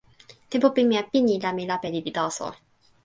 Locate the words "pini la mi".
1.11-1.63